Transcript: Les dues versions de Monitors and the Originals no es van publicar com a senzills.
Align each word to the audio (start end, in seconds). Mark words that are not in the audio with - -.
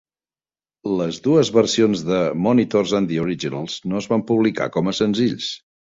Les 1.01 1.17
dues 1.27 1.51
versions 1.57 2.01
de 2.07 2.21
Monitors 2.45 2.97
and 3.01 3.11
the 3.13 3.19
Originals 3.27 3.77
no 3.93 4.01
es 4.01 4.09
van 4.15 4.25
publicar 4.33 4.71
com 4.79 4.91
a 4.91 4.95
senzills. 5.03 5.53